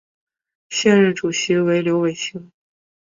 [0.71, 2.51] 现任主席为刘伟清。